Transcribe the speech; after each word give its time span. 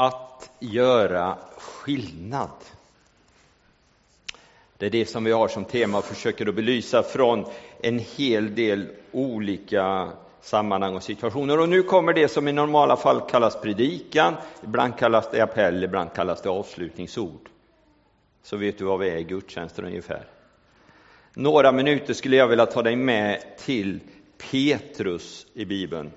Att 0.00 0.50
göra 0.58 1.38
skillnad. 1.58 2.50
Det 4.76 4.86
är 4.86 4.90
det 4.90 5.06
som 5.06 5.24
vi 5.24 5.32
har 5.32 5.48
som 5.48 5.64
tema 5.64 5.98
och 5.98 6.04
försöker 6.04 6.46
att 6.46 6.54
belysa 6.54 7.02
från 7.02 7.44
en 7.82 7.98
hel 7.98 8.54
del 8.54 8.88
olika 9.12 10.12
sammanhang 10.40 10.96
och 10.96 11.02
situationer. 11.02 11.60
Och 11.60 11.68
nu 11.68 11.82
kommer 11.82 12.12
det 12.12 12.28
som 12.28 12.48
i 12.48 12.52
normala 12.52 12.96
fall 12.96 13.20
kallas 13.20 13.60
predikan, 13.60 14.34
ibland 14.62 14.98
kallas 14.98 15.30
det 15.30 15.40
appell, 15.40 15.84
ibland 15.84 16.12
kallas 16.12 16.42
det 16.42 16.48
avslutningsord. 16.48 17.48
Så 18.42 18.56
vet 18.56 18.78
du 18.78 18.84
var 18.84 18.98
vi 18.98 19.10
är 19.10 19.16
i 19.16 19.24
gudstjänsten 19.24 19.84
ungefär. 19.84 20.24
Några 21.34 21.72
minuter 21.72 22.14
skulle 22.14 22.36
jag 22.36 22.48
vilja 22.48 22.66
ta 22.66 22.82
dig 22.82 22.96
med 22.96 23.42
till 23.58 24.00
Petrus 24.50 25.46
i 25.54 25.64
Bibeln. 25.64 26.10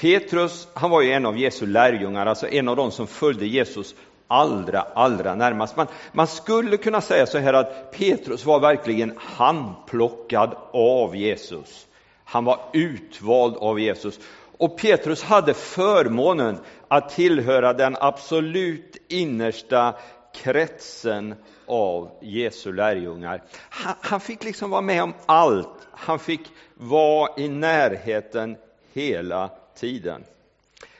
Petrus, 0.00 0.68
han 0.74 0.90
var 0.90 1.02
ju 1.02 1.12
en 1.12 1.26
av 1.26 1.38
Jesu 1.38 1.66
lärjungar, 1.66 2.26
alltså 2.26 2.48
en 2.48 2.68
av 2.68 2.76
de 2.76 2.90
som 2.90 3.06
följde 3.06 3.46
Jesus 3.46 3.94
allra, 4.28 4.80
allra 4.80 5.34
närmast. 5.34 5.76
Man, 5.76 5.86
man 6.12 6.26
skulle 6.26 6.76
kunna 6.76 7.00
säga 7.00 7.26
så 7.26 7.38
här 7.38 7.52
att 7.52 7.92
Petrus 7.92 8.44
var 8.44 8.60
verkligen 8.60 9.18
handplockad 9.18 10.56
av 10.72 11.16
Jesus. 11.16 11.86
Han 12.24 12.44
var 12.44 12.60
utvald 12.72 13.56
av 13.56 13.80
Jesus. 13.80 14.20
Och 14.58 14.78
Petrus 14.78 15.22
hade 15.22 15.54
förmånen 15.54 16.58
att 16.88 17.10
tillhöra 17.10 17.72
den 17.72 17.96
absolut 18.00 18.96
innersta 19.08 19.94
kretsen 20.34 21.34
av 21.66 22.10
Jesu 22.22 22.72
lärjungar. 22.72 23.42
Han, 23.70 23.94
han, 24.00 24.20
fick 24.20 24.44
liksom 24.44 24.70
vara 24.70 24.80
med 24.80 25.02
om 25.02 25.14
allt. 25.26 25.88
Han 25.90 26.18
fick 26.18 26.40
vara 26.74 27.30
i 27.36 27.48
närheten 27.48 28.56
hela 28.92 29.50
tiden. 29.76 30.24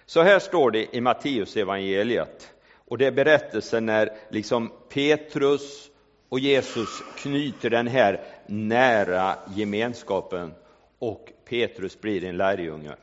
Så 0.07 0.23
här 0.23 0.39
står 0.39 0.71
det 0.71 0.97
i 0.97 1.01
Matteus 1.01 1.57
evangeliet. 1.57 2.53
Och 2.89 2.99
det 2.99 3.07
är 3.07 3.13
berättelsen 3.13 3.87
när 3.87 4.11
liksom 4.31 4.73
Petrus 4.89 5.91
och 6.29 6.39
Jesus 6.39 7.03
knyter 7.17 7.71
den 7.71 7.87
här 7.87 8.21
nära 8.47 9.37
gemenskapen 9.55 10.55
och 10.99 11.33
Petrus 11.49 12.01
blir 12.01 12.25
en 12.25 12.37
lärjunge. 12.37 12.97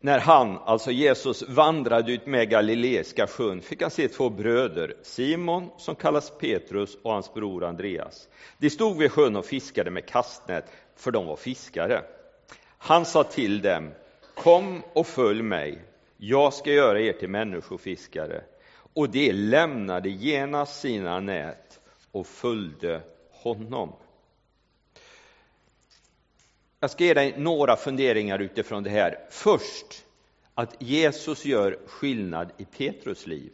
När 0.00 0.18
han, 0.18 0.58
alltså 0.58 0.90
Jesus, 0.90 1.42
vandrade 1.48 2.12
ut 2.12 2.26
med 2.26 2.50
Galileiska 2.50 3.26
sjön 3.26 3.60
fick 3.60 3.82
han 3.82 3.90
se 3.90 4.08
två 4.08 4.30
bröder, 4.30 4.94
Simon 5.02 5.70
som 5.78 5.94
kallas 5.94 6.32
Petrus 6.38 6.98
och 7.02 7.12
hans 7.12 7.34
bror 7.34 7.64
Andreas. 7.64 8.28
De 8.58 8.70
stod 8.70 8.98
vid 8.98 9.12
sjön 9.12 9.36
och 9.36 9.44
fiskade 9.44 9.90
med 9.90 10.06
kastnät, 10.06 10.64
för 10.96 11.10
de 11.10 11.26
var 11.26 11.36
fiskare. 11.36 12.02
Han 12.84 13.06
sa 13.06 13.24
till 13.24 13.62
dem, 13.62 13.90
kom 14.34 14.82
och 14.92 15.06
följ 15.06 15.42
mig, 15.42 15.84
jag 16.16 16.54
ska 16.54 16.72
göra 16.72 17.00
er 17.00 17.12
till 17.12 17.28
människofiskare. 17.28 18.44
Och 18.94 19.10
de 19.10 19.32
lämnade 19.32 20.08
genast 20.08 20.80
sina 20.80 21.20
nät 21.20 21.80
och 22.12 22.26
följde 22.26 23.00
honom. 23.30 23.92
Jag 26.80 26.90
ska 26.90 27.04
ge 27.04 27.14
dig 27.14 27.34
några 27.38 27.76
funderingar 27.76 28.38
utifrån 28.38 28.82
det 28.82 28.90
här. 28.90 29.18
Först 29.30 30.04
att 30.54 30.76
Jesus 30.78 31.44
gör 31.44 31.78
skillnad 31.86 32.52
i 32.56 32.64
Petrus 32.64 33.26
liv 33.26 33.52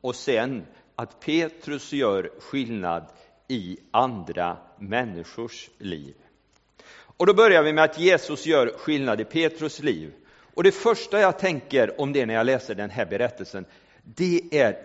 och 0.00 0.14
sen 0.14 0.66
att 0.94 1.20
Petrus 1.20 1.92
gör 1.92 2.30
skillnad 2.38 3.06
i 3.48 3.78
andra 3.90 4.56
människors 4.78 5.70
liv. 5.78 6.14
Och 7.20 7.26
då 7.26 7.34
börjar 7.34 7.62
vi 7.62 7.72
med 7.72 7.84
att 7.84 7.98
Jesus 7.98 8.46
gör 8.46 8.72
skillnad 8.78 9.20
i 9.20 9.24
Petrus 9.24 9.82
liv. 9.82 10.12
Och 10.54 10.62
det 10.62 10.72
första 10.72 11.20
jag 11.20 11.38
tänker 11.38 12.00
om 12.00 12.12
det 12.12 12.26
när 12.26 12.34
jag 12.34 12.46
läser 12.46 12.74
den 12.74 12.90
här 12.90 13.06
berättelsen, 13.06 13.64
det 14.02 14.40
är 14.50 14.76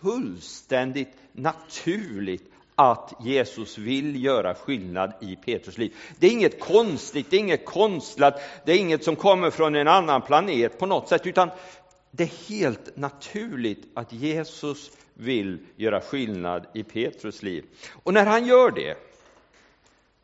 fullständigt 0.00 1.08
naturligt 1.32 2.52
att 2.74 3.12
Jesus 3.24 3.78
vill 3.78 4.24
göra 4.24 4.54
skillnad 4.54 5.12
i 5.20 5.36
Petrus 5.36 5.78
liv. 5.78 5.94
Det 6.18 6.26
är 6.26 6.30
inget 6.30 6.60
konstigt, 6.60 7.26
det 7.30 7.36
är 7.36 7.40
inget 7.40 7.64
konstlat, 7.64 8.40
det 8.64 8.72
är 8.72 8.78
inget 8.78 9.04
som 9.04 9.16
kommer 9.16 9.50
från 9.50 9.74
en 9.74 9.88
annan 9.88 10.22
planet 10.22 10.78
på 10.78 10.86
något 10.86 11.08
sätt, 11.08 11.26
utan 11.26 11.50
det 12.10 12.22
är 12.22 12.48
helt 12.48 12.96
naturligt 12.96 13.88
att 13.94 14.12
Jesus 14.12 14.90
vill 15.14 15.58
göra 15.76 16.00
skillnad 16.00 16.66
i 16.74 16.82
Petrus 16.82 17.42
liv. 17.42 17.64
Och 18.02 18.14
när 18.14 18.26
han 18.26 18.46
gör 18.46 18.70
det 18.70 18.96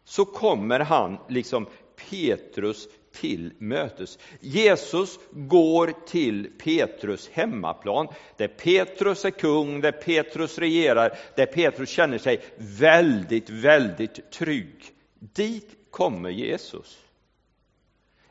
så 0.05 0.25
kommer 0.25 0.81
han 0.81 1.19
liksom 1.29 1.67
Petrus 2.11 2.89
till 3.13 3.53
mötes. 3.59 4.19
Jesus 4.41 5.19
går 5.31 5.95
till 6.07 6.51
Petrus 6.59 7.29
hemmaplan, 7.33 8.09
där 8.37 8.49
Petrus 8.49 9.25
är 9.25 9.31
kung, 9.31 9.81
där 9.81 9.93
Petrus 9.93 10.59
regerar, 10.59 11.19
där 11.37 11.47
Petrus 11.47 11.91
känner 11.91 12.19
sig 12.19 12.41
väldigt, 12.57 13.51
väldigt 13.51 14.31
trygg. 14.31 14.85
Dit 15.19 15.71
kommer 15.91 16.31
Jesus. 16.31 16.99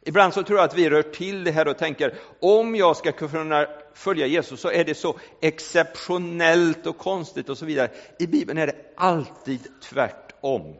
Ibland 0.05 0.33
så 0.33 0.43
tror 0.43 0.59
jag 0.59 0.65
att 0.65 0.77
vi 0.77 0.89
rör 0.89 1.01
till 1.01 1.43
det 1.43 1.51
här 1.51 1.67
och 1.67 1.77
tänker, 1.77 2.15
om 2.39 2.75
jag 2.75 2.97
ska 2.97 3.11
kunna 3.11 3.67
följa 3.93 4.27
Jesus 4.27 4.59
så 4.59 4.71
är 4.71 4.83
det 4.83 4.95
så 4.95 5.19
exceptionellt 5.41 6.87
och 6.87 6.97
konstigt 6.97 7.49
och 7.49 7.57
så 7.57 7.65
vidare. 7.65 7.91
I 8.19 8.27
Bibeln 8.27 8.57
är 8.57 8.67
det 8.67 8.75
alltid 8.95 9.81
tvärtom 9.81 10.75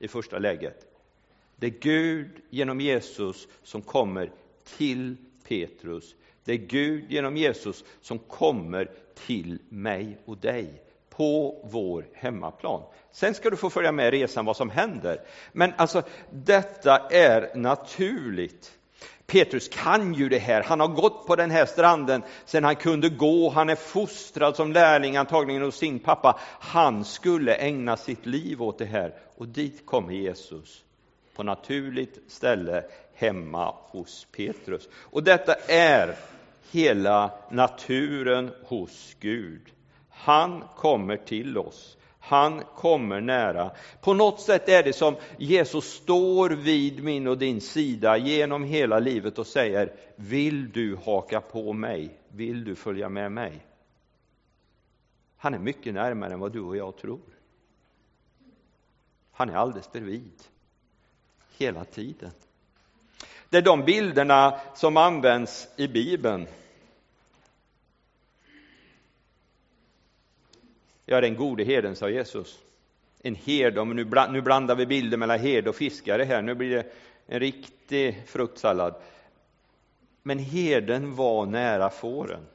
i 0.00 0.08
första 0.08 0.38
läget. 0.38 0.86
Det 1.56 1.66
är 1.66 1.80
Gud 1.80 2.30
genom 2.50 2.80
Jesus 2.80 3.48
som 3.62 3.82
kommer 3.82 4.32
till 4.76 5.16
Petrus. 5.48 6.14
Det 6.44 6.52
är 6.52 6.56
Gud 6.56 7.04
genom 7.12 7.36
Jesus 7.36 7.84
som 8.00 8.18
kommer 8.18 8.90
till 9.14 9.58
mig 9.68 10.18
och 10.24 10.38
dig 10.38 10.82
på 11.10 11.60
vår 11.70 12.08
hemmaplan. 12.14 12.82
Sen 13.12 13.34
ska 13.34 13.50
du 13.50 13.56
få 13.56 13.70
följa 13.70 13.92
med 13.92 14.10
resan 14.10 14.44
vad 14.44 14.56
som 14.56 14.70
händer. 14.70 15.20
Men 15.52 15.72
alltså, 15.76 16.02
detta 16.30 16.98
är 17.10 17.56
naturligt. 17.56 18.79
Petrus 19.30 19.68
kan 19.68 20.14
ju 20.14 20.28
det 20.28 20.38
här. 20.38 20.62
Han 20.62 20.80
har 20.80 20.88
gått 20.88 21.26
på 21.26 21.36
den 21.36 21.50
här 21.50 21.66
stranden 21.66 22.22
sedan 22.44 22.64
han 22.64 22.76
kunde 22.76 23.08
gå. 23.08 23.50
Han 23.50 23.68
är 23.68 23.74
fostrad 23.74 24.56
som 24.56 24.72
lärling 24.72 25.16
antagligen 25.16 25.62
hos 25.62 25.76
sin 25.76 25.98
pappa. 25.98 26.38
Han 26.60 27.04
skulle 27.04 27.54
ägna 27.54 27.96
sitt 27.96 28.26
liv 28.26 28.62
åt 28.62 28.78
det 28.78 28.84
här 28.84 29.14
och 29.36 29.48
dit 29.48 29.86
kommer 29.86 30.12
Jesus 30.12 30.84
på 31.36 31.42
naturligt 31.42 32.18
ställe 32.28 32.84
hemma 33.14 33.74
hos 33.80 34.26
Petrus. 34.36 34.88
Och 34.94 35.22
detta 35.22 35.54
är 35.68 36.16
hela 36.70 37.30
naturen 37.50 38.50
hos 38.64 39.16
Gud. 39.20 39.62
Han 40.10 40.64
kommer 40.76 41.16
till 41.16 41.58
oss. 41.58 41.96
Han 42.20 42.62
kommer 42.76 43.20
nära. 43.20 43.70
På 44.00 44.14
något 44.14 44.40
sätt 44.40 44.68
är 44.68 44.82
det 44.82 44.92
som 44.92 45.16
Jesus 45.38 45.84
står 45.84 46.50
vid 46.50 47.04
min 47.04 47.26
och 47.26 47.38
din 47.38 47.60
sida 47.60 48.16
genom 48.16 48.64
hela 48.64 48.98
livet 48.98 49.38
och 49.38 49.46
säger 49.46 49.92
Vill 50.16 50.70
du 50.70 50.96
haka 50.96 51.40
på 51.40 51.72
mig? 51.72 52.18
Vill 52.28 52.64
du 52.64 52.74
följa 52.74 53.08
med 53.08 53.32
mig? 53.32 53.66
Han 55.36 55.54
är 55.54 55.58
mycket 55.58 55.94
närmare 55.94 56.32
än 56.32 56.40
vad 56.40 56.52
du 56.52 56.60
och 56.60 56.76
jag 56.76 56.96
tror. 56.96 57.20
Han 59.32 59.50
är 59.50 59.54
alldeles 59.54 59.92
bredvid 59.92 60.42
hela 61.58 61.84
tiden. 61.84 62.30
Det 63.48 63.56
är 63.56 63.62
de 63.62 63.84
bilderna 63.84 64.60
som 64.74 64.96
används 64.96 65.68
i 65.76 65.88
Bibeln. 65.88 66.46
Jag 71.10 71.16
är 71.16 71.22
den 71.22 71.36
gode 71.36 71.64
herden, 71.64 71.96
sa 71.96 72.08
Jesus. 72.08 72.58
En 73.22 73.34
herde, 73.34 73.84
nu 73.84 74.40
blandar 74.40 74.74
vi 74.74 74.86
bilder 74.86 75.16
mellan 75.16 75.38
herde 75.38 75.70
och 75.70 75.76
fiskare 75.76 76.24
här, 76.24 76.42
nu 76.42 76.54
blir 76.54 76.70
det 76.70 76.86
en 77.26 77.40
riktig 77.40 78.22
fruktsallad. 78.26 78.94
Men 80.22 80.38
herden 80.38 81.14
var 81.14 81.46
nära 81.46 81.90
fåren. 81.90 82.46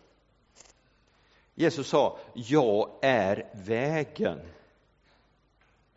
Jesus 1.55 1.87
sa, 1.87 2.19
jag 2.33 2.89
är 3.01 3.45
vägen. 3.53 4.39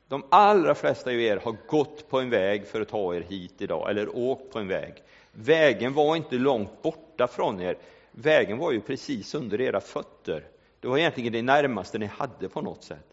De 0.09 0.25
allra 0.29 0.75
flesta 0.75 1.11
av 1.11 1.17
er 1.17 1.37
har 1.37 1.57
gått 1.67 2.11
på 2.11 2.21
en 2.21 2.31
väg 2.31 2.67
för 2.67 2.81
att 2.81 2.89
ta 2.89 3.15
er 3.15 3.21
hit 3.21 3.55
idag, 3.63 3.91
eller 3.91 4.17
åkt 4.17 4.53
på 4.53 4.59
en 4.59 4.69
väg. 4.69 4.95
Vägen 5.33 5.95
var 5.95 6.17
inte 6.17 6.37
långt 6.37 6.83
borta 6.83 7.27
från 7.27 7.61
er. 7.61 7.77
Vägen 8.11 8.59
var 8.59 8.73
ju 8.73 8.81
precis 8.81 9.35
under 9.35 9.61
era 9.61 9.81
fötter. 9.81 10.45
Det 10.81 10.89
var 10.89 10.99
egentligen 10.99 11.33
det 11.33 11.43
närmaste 11.43 11.99
ni 11.99 12.07
hade 12.07 12.49
på 12.49 12.61
något 12.61 12.85
sätt. 12.85 13.07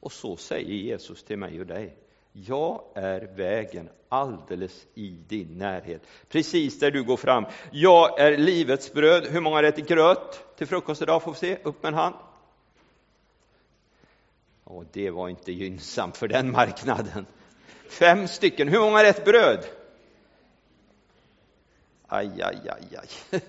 Och 0.00 0.12
så 0.12 0.36
säger 0.36 0.74
Jesus 0.74 1.24
till 1.24 1.38
mig 1.38 1.60
och 1.60 1.66
dig. 1.66 1.96
Jag 2.32 2.82
är 2.94 3.20
vägen 3.20 3.88
alldeles 4.08 4.86
i 4.94 5.10
din 5.28 5.58
närhet, 5.58 6.02
precis 6.28 6.78
där 6.78 6.90
du 6.90 7.04
går 7.04 7.16
fram. 7.16 7.44
Jag 7.72 8.20
är 8.20 8.38
livets 8.38 8.92
bröd. 8.92 9.26
Hur 9.26 9.40
många 9.40 9.56
har 9.56 9.62
ätit 9.62 9.88
gröt 9.88 10.56
till 10.56 10.66
frukost 10.66 11.02
idag? 11.02 11.22
Får 11.22 11.32
vi 11.32 11.38
se, 11.38 11.58
upp 11.62 11.82
med 11.82 11.88
en 11.88 11.98
hand. 11.98 12.14
Och 14.64 14.84
det 14.92 15.10
var 15.10 15.28
inte 15.28 15.52
gynnsamt 15.52 16.16
för 16.16 16.28
den 16.28 16.50
marknaden. 16.50 17.26
Fem 17.88 18.28
stycken. 18.28 18.68
Hur 18.68 18.80
många 18.80 19.02
rätt 19.02 19.24
bröd? 19.24 19.64
Aj, 22.06 22.42
aj, 22.42 22.68
aj, 22.68 22.96
aj. 22.96 23.40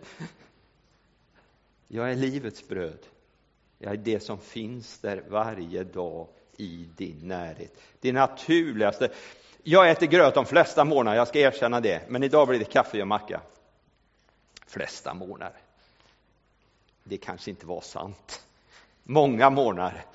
Jag 1.88 2.12
är 2.12 2.16
livets 2.16 2.68
bröd. 2.68 3.00
Jag 3.86 3.94
är 3.94 3.98
det 3.98 4.20
som 4.20 4.40
finns 4.40 5.00
där 5.00 5.24
varje 5.28 5.84
dag 5.84 6.28
i 6.58 6.90
din 6.96 7.28
närhet. 7.28 7.82
Det 8.00 8.12
naturligaste. 8.12 9.10
Jag 9.64 9.90
äter 9.90 10.08
gröt 10.08 10.34
de 10.34 10.46
flesta 10.46 10.86
månader, 10.86 11.18
jag 11.18 11.28
ska 11.28 11.40
erkänna 11.40 11.80
det, 11.80 12.02
men 12.10 12.24
idag 12.24 12.48
blir 12.48 12.60
det 12.60 12.66
kaffe 12.66 13.02
och 13.02 13.08
macka. 13.08 13.42
Flesta 14.68 15.14
månader. 15.14 15.60
Det 17.04 17.18
kanske 17.18 17.50
inte 17.50 17.66
var 17.66 17.82
sant. 17.82 18.46
Många 19.04 19.50
månader. 19.50 20.06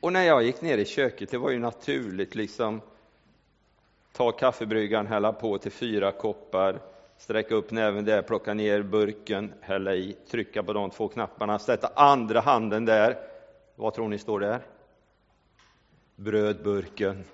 Och 0.00 0.12
när 0.12 0.22
jag 0.22 0.42
gick 0.42 0.60
ner 0.60 0.78
i 0.78 0.84
köket, 0.84 1.30
det 1.30 1.38
var 1.38 1.50
ju 1.50 1.58
naturligt 1.58 2.34
liksom 2.34 2.80
ta 4.12 4.32
kaffebryggaren, 4.32 5.06
hälla 5.06 5.32
på 5.32 5.58
till 5.58 5.72
fyra 5.72 6.12
koppar, 6.12 6.80
sträcka 7.18 7.54
upp 7.54 7.70
näven 7.70 8.04
där, 8.04 8.22
plocka 8.22 8.54
ner 8.54 8.82
burken, 8.82 9.54
hälla 9.60 9.94
i, 9.94 10.12
trycka 10.12 10.62
på 10.62 10.72
de 10.72 10.90
två 10.90 11.08
knapparna, 11.08 11.58
sätta 11.58 11.86
andra 11.96 12.40
handen 12.40 12.84
där. 12.84 13.18
Vad 13.74 13.94
tror 13.94 14.08
ni 14.08 14.18
står 14.18 14.40
där? 14.40 14.60
Brödburken. 16.16 17.24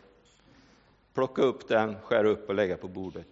Plocka 1.14 1.42
upp 1.42 1.68
den, 1.68 2.00
skära 2.00 2.28
upp 2.28 2.48
och 2.48 2.54
lägga 2.54 2.76
på 2.76 2.88
bordet. 2.88 3.26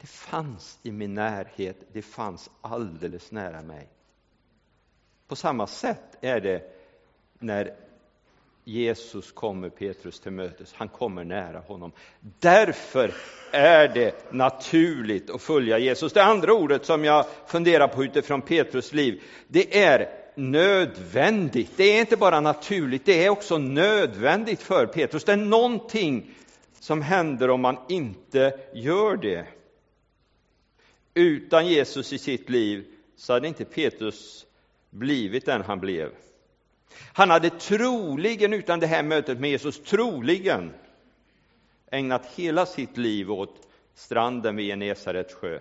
Det 0.00 0.06
fanns 0.06 0.78
i 0.82 0.92
min 0.92 1.14
närhet, 1.14 1.76
det 1.92 2.02
fanns 2.02 2.50
alldeles 2.60 3.32
nära 3.32 3.62
mig. 3.62 3.88
På 5.28 5.36
samma 5.36 5.66
sätt 5.66 6.16
är 6.20 6.40
det 6.40 6.72
när 7.38 7.76
Jesus 8.64 9.32
kommer 9.32 9.68
Petrus 9.68 10.20
till 10.20 10.32
mötes, 10.32 10.72
han 10.72 10.88
kommer 10.88 11.24
nära 11.24 11.58
honom. 11.58 11.92
Därför 12.38 13.14
är 13.50 13.88
det 13.88 14.32
naturligt 14.32 15.30
att 15.30 15.42
följa 15.42 15.78
Jesus. 15.78 16.12
Det 16.12 16.22
andra 16.24 16.54
ordet 16.54 16.84
som 16.86 17.04
jag 17.04 17.26
funderar 17.46 17.88
på 17.88 18.04
utifrån 18.04 18.42
Petrus 18.42 18.92
liv, 18.92 19.22
det 19.48 19.78
är 19.82 20.08
nödvändigt. 20.34 21.70
Det 21.76 21.84
är 21.84 22.00
inte 22.00 22.16
bara 22.16 22.40
naturligt, 22.40 23.06
det 23.06 23.24
är 23.24 23.30
också 23.30 23.58
nödvändigt 23.58 24.62
för 24.62 24.86
Petrus. 24.86 25.24
Det 25.24 25.32
är 25.32 25.36
någonting 25.36 26.34
som 26.80 27.02
händer 27.02 27.50
om 27.50 27.60
man 27.60 27.76
inte 27.88 28.58
gör 28.74 29.16
det. 29.16 29.46
Utan 31.14 31.66
Jesus 31.66 32.12
i 32.12 32.18
sitt 32.18 32.50
liv 32.50 32.84
så 33.16 33.32
hade 33.32 33.48
inte 33.48 33.64
Petrus 33.64 34.46
blivit 34.90 35.46
den 35.46 35.62
han 35.62 35.80
blev. 35.80 36.10
Han 37.12 37.30
hade 37.30 37.50
troligen, 37.50 38.52
utan 38.52 38.80
det 38.80 38.86
här 38.86 39.02
mötet 39.02 39.40
med 39.40 39.50
Jesus, 39.50 39.82
troligen 39.82 40.72
ägnat 41.90 42.26
hela 42.26 42.66
sitt 42.66 42.96
liv 42.96 43.32
åt 43.32 43.68
stranden 43.94 44.56
vid 44.56 44.66
Genesarets 44.66 45.34
sjö. 45.34 45.60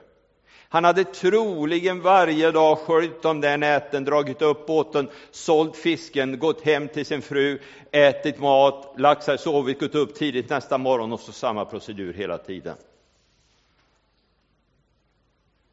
Han 0.72 0.84
hade 0.84 1.04
troligen 1.04 2.02
varje 2.02 2.52
dag 2.52 2.78
sköljt 2.78 3.22
de 3.22 3.42
där 3.42 3.58
näten, 3.58 4.04
dragit 4.04 4.42
upp 4.42 4.68
båten, 4.68 5.10
sålt 5.32 5.76
fisken, 5.78 6.40
gått 6.40 6.62
hem 6.62 6.88
till 6.88 7.06
sin 7.06 7.22
fru, 7.22 7.60
ätit 7.92 8.40
mat, 8.40 8.94
lagt 8.98 9.24
sig, 9.24 9.38
sovit, 9.38 9.80
gått 9.80 9.96
upp 9.96 10.16
tidigt 10.16 10.50
nästa 10.50 10.78
morgon 10.78 11.14
och 11.14 11.20
så 11.20 11.32
samma 11.32 11.66
procedur 11.66 12.14
hela 12.14 12.38
tiden. 12.38 12.76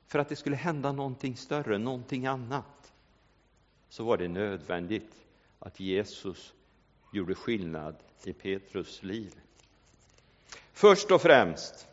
För 0.09 0.19
att 0.19 0.29
det 0.29 0.37
skulle 0.37 0.57
hända 0.57 0.93
någonting 0.93 1.37
större, 1.37 1.79
någonting 1.79 2.27
annat, 2.27 2.93
så 3.89 4.05
var 4.05 4.17
det 4.17 4.29
nödvändigt 4.29 5.26
att 5.59 5.81
Jesus 5.81 6.55
gjorde 7.13 7.35
skillnad 7.35 7.97
i 8.25 8.33
Petrus 8.33 9.03
liv. 9.03 9.33
Först 10.73 11.11
och 11.11 11.23
främst 11.23 11.89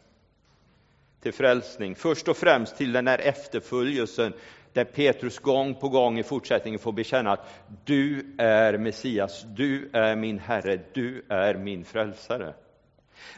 till 1.20 1.34
frälsning, 1.34 1.96
först 1.96 2.28
och 2.28 2.38
främst 2.38 2.78
till 2.78 2.92
den 2.92 3.08
här 3.08 3.20
efterföljelsen 3.20 4.34
där 4.74 4.86
Petrus 4.86 5.40
gång 5.40 5.76
på 5.76 5.90
gång 5.90 6.20
i 6.20 6.24
fortsättningen 6.24 6.80
får 6.80 6.92
bekänna 6.92 7.32
att 7.32 7.50
du 7.86 8.36
är 8.38 8.78
Messias, 8.78 9.46
du 9.56 9.90
är 9.94 10.16
min 10.16 10.40
Herre, 10.40 10.80
du 10.94 11.26
är 11.30 11.56
min 11.56 11.86
frälsare. 11.86 12.54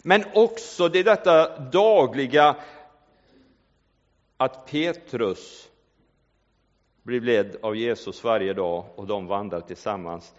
Men 0.01 0.23
också 0.33 0.89
det 0.89 1.03
detta 1.03 1.59
dagliga 1.59 2.55
att 4.37 4.67
Petrus 4.67 5.69
blir 7.05 7.21
ledd 7.21 7.55
av 7.61 7.75
Jesus 7.75 8.23
varje 8.23 8.53
dag 8.53 8.85
och 8.95 9.07
de 9.07 9.27
vandrar 9.27 9.61
tillsammans. 9.61 10.33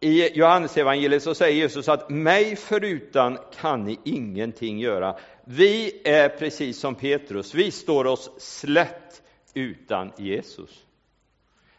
I 0.00 0.38
Johannesevangeliet 0.38 1.22
så 1.22 1.34
säger 1.34 1.56
Jesus 1.56 1.88
att 1.88 2.10
mig 2.10 2.56
förutan 2.56 3.38
kan 3.60 3.84
ni 3.84 3.98
ingenting 4.04 4.78
göra. 4.78 5.18
Vi 5.44 6.02
är 6.04 6.28
precis 6.28 6.78
som 6.78 6.94
Petrus, 6.94 7.54
vi 7.54 7.70
står 7.70 8.04
oss 8.04 8.30
slätt 8.38 9.22
utan 9.54 10.12
Jesus. 10.16 10.86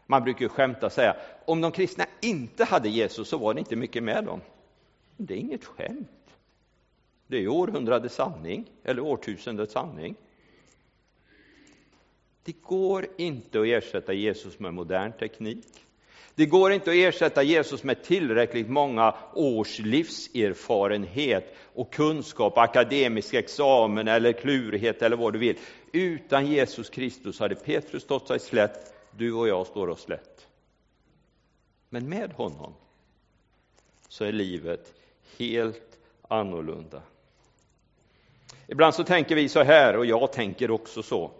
Man 0.05 0.23
brukar 0.23 0.47
skämta 0.47 0.85
och 0.85 0.91
säga, 0.91 1.15
om 1.45 1.61
de 1.61 1.71
kristna 1.71 2.05
inte 2.21 2.63
hade 2.63 2.89
Jesus 2.89 3.29
så 3.29 3.37
var 3.37 3.53
det 3.53 3.59
inte 3.59 3.75
mycket 3.75 4.03
med 4.03 4.23
dem. 4.25 4.41
Det 5.17 5.33
är 5.33 5.37
inget 5.37 5.65
skämt. 5.65 6.35
Det 7.27 7.37
är 7.37 7.47
århundradets 7.47 8.15
sanning, 8.15 8.65
eller 8.83 9.01
årtusendets 9.01 9.73
sanning. 9.73 10.15
Det 12.43 12.61
går 12.61 13.07
inte 13.17 13.59
att 13.59 13.65
ersätta 13.65 14.13
Jesus 14.13 14.59
med 14.59 14.73
modern 14.73 15.11
teknik. 15.11 15.65
Det 16.35 16.45
går 16.45 16.71
inte 16.71 16.89
att 16.89 16.95
ersätta 16.95 17.43
Jesus 17.43 17.83
med 17.83 18.03
tillräckligt 18.03 18.69
många 18.69 19.15
års 19.33 19.79
livserfarenhet 19.79 21.55
och 21.73 21.93
kunskap, 21.93 22.57
akademisk 22.57 23.33
examen 23.33 24.07
eller 24.07 24.33
klurighet 24.33 25.01
eller 25.01 25.17
vad 25.17 25.33
du 25.33 25.39
vill. 25.39 25.57
Utan 25.91 26.47
Jesus 26.47 26.89
Kristus 26.89 27.39
hade 27.39 27.55
Petrus 27.55 28.03
stått 28.03 28.27
sig 28.27 28.39
slätt, 28.39 28.93
du 29.17 29.33
och 29.33 29.47
jag 29.47 29.67
står 29.67 29.87
oss 29.87 30.01
slätt. 30.01 30.47
Men 31.89 32.09
med 32.09 32.33
honom 32.33 32.73
så 34.07 34.25
är 34.25 34.31
livet 34.31 34.93
helt 35.37 35.97
annorlunda. 36.21 37.01
Ibland 38.67 38.95
så 38.95 39.03
tänker 39.03 39.35
vi 39.35 39.49
så 39.49 39.63
här, 39.63 39.97
och 39.97 40.05
jag 40.05 40.33
tänker 40.33 40.71
också 40.71 41.03
så. 41.03 41.31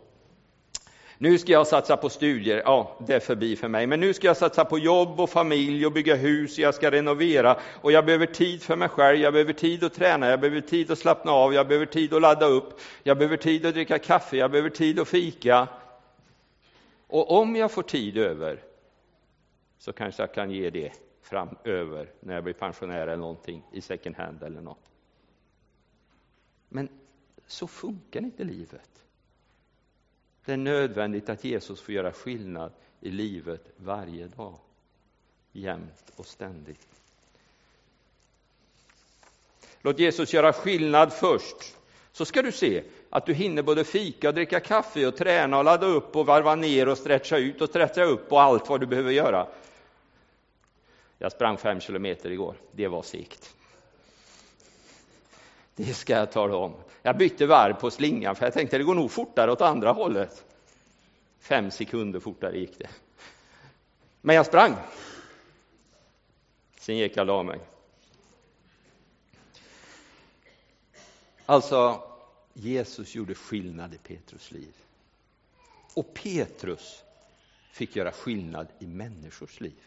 Nu 1.22 1.38
ska 1.38 1.52
jag 1.52 1.68
satsa 1.68 1.98
på 1.98 2.10
studier, 2.10 2.62
ja, 2.66 2.98
det 3.00 3.14
är 3.14 3.20
förbi 3.20 3.56
för 3.56 3.68
mig. 3.68 3.88
Men 3.88 4.00
nu 4.00 4.14
ska 4.14 4.28
jag 4.28 4.38
satsa 4.38 4.66
på 4.66 4.80
jobb 4.80 5.20
och 5.20 5.30
familj 5.30 5.86
och 5.86 5.92
bygga 5.92 6.16
hus, 6.16 6.58
jag 6.60 6.76
ska 6.76 6.92
renovera 6.92 7.60
och 7.82 7.92
jag 7.92 8.06
behöver 8.06 8.26
tid 8.26 8.64
för 8.64 8.76
mig 8.76 8.90
själv, 8.90 9.20
jag 9.20 9.34
behöver 9.34 9.54
tid 9.54 9.84
att 9.84 9.94
träna, 9.94 10.30
jag 10.30 10.40
behöver 10.40 10.62
tid 10.62 10.92
att 10.92 11.00
slappna 11.00 11.32
av, 11.32 11.54
jag 11.54 11.68
behöver 11.68 11.86
tid 11.86 12.14
att 12.14 12.22
ladda 12.22 12.46
upp, 12.46 12.80
jag 13.04 13.18
behöver 13.18 13.38
tid 13.38 13.66
att 13.66 13.74
dricka 13.74 14.00
kaffe, 14.00 14.38
jag 14.38 14.52
behöver 14.52 14.70
tid 14.70 15.00
att 15.00 15.08
fika. 15.08 15.68
Och 17.08 17.32
om 17.32 17.56
jag 17.56 17.72
får 17.72 17.84
tid 17.84 18.18
över 18.18 18.64
så 19.78 19.94
kanske 19.94 20.24
jag 20.24 20.34
kan 20.34 20.52
ge 20.52 20.70
det 20.70 20.92
framöver 21.22 22.10
när 22.20 22.34
jag 22.34 22.44
blir 22.44 22.54
pensionär 22.54 23.02
eller 23.08 23.18
någonting 23.18 23.64
i 23.72 23.82
second 23.82 24.16
hand 24.16 24.44
eller 24.44 24.62
något. 24.62 24.90
Men 26.70 26.90
så 27.48 27.68
funkar 27.68 28.20
inte 28.20 28.44
livet. 28.44 28.92
Det 30.46 30.54
är 30.54 30.58
nödvändigt 30.58 31.30
att 31.30 31.44
Jesus 31.44 31.82
får 31.82 31.94
göra 31.94 32.12
skillnad 32.12 32.72
i 33.02 33.10
livet 33.10 33.74
varje 33.78 34.28
dag, 34.28 34.56
jämt 35.52 36.12
och 36.16 36.26
ständigt. 36.26 36.88
Låt 39.82 40.00
Jesus 40.00 40.34
göra 40.34 40.54
skillnad 40.54 41.14
först, 41.14 41.76
så 42.12 42.26
ska 42.26 42.42
du 42.42 42.52
se 42.52 42.84
att 43.10 43.26
du 43.26 43.34
hinner 43.34 43.62
både 43.62 43.84
fika, 43.84 44.28
och 44.28 44.34
dricka 44.34 44.60
kaffe, 44.60 45.08
och 45.08 45.18
träna 45.18 45.58
och 45.58 45.64
ladda 45.64 45.86
upp 45.86 46.16
och 46.16 46.26
varva 46.26 46.56
ner 46.56 46.88
och 46.88 46.98
stretcha 46.98 47.38
ut 47.38 47.62
och 47.62 47.70
stretcha 47.70 48.04
upp 48.04 48.32
och 48.32 48.42
allt 48.42 48.70
vad 48.70 48.80
du 48.80 48.86
behöver 48.86 49.12
göra. 49.12 49.48
Jag 51.18 51.32
sprang 51.32 51.58
fem 51.58 51.80
kilometer 51.80 52.32
igår, 52.32 52.56
det 52.72 52.88
var 52.88 53.02
sikt. 53.02 53.56
Det 55.86 55.94
ska 55.94 56.14
jag 56.14 56.32
tala 56.32 56.56
om. 56.56 56.74
Jag 57.02 57.18
bytte 57.18 57.46
varv 57.46 57.74
på 57.74 57.92
slingan 57.92 58.36
för 58.36 58.46
jag 58.46 58.54
tänkte 58.54 58.78
det 58.78 58.84
går 58.84 58.96
nog 58.96 59.12
fortare 59.12 59.52
åt 59.52 59.62
andra 59.62 59.92
hållet. 59.92 60.46
Fem 61.40 61.72
sekunder 61.72 62.20
fortare 62.20 62.60
gick 62.60 62.80
det. 62.80 62.90
Men 64.22 64.36
jag 64.36 64.46
sprang. 64.46 64.76
Sen 66.80 66.98
gick 66.98 67.18
jag 67.18 67.22
och 67.22 67.28
la 67.28 67.44
mig. 67.44 67.60
Alltså, 71.46 72.04
Jesus 72.54 73.16
gjorde 73.16 73.36
skillnad 73.36 73.94
i 73.94 73.98
Petrus 73.98 74.52
liv. 74.52 74.74
Och 75.94 76.14
Petrus 76.14 77.04
fick 77.72 77.96
göra 77.96 78.12
skillnad 78.12 78.68
i 78.80 78.88
människors 78.88 79.60
liv. 79.60 79.82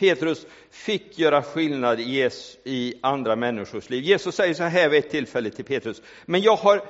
Petrus 0.00 0.46
fick 0.70 1.18
göra 1.18 1.42
skillnad 1.42 2.00
i, 2.00 2.94
andra 3.00 3.36
människors 3.36 3.90
liv. 3.90 4.04
Jesus 4.04 4.34
säger 4.34 4.54
så 4.54 4.62
här 4.62 4.88
vid 4.88 4.98
ett 4.98 5.10
tillfälle 5.10 5.50
till 5.50 5.64
Petrus. 5.64 6.02
Men 6.26 6.40
jag 6.40 6.56
har 6.56 6.82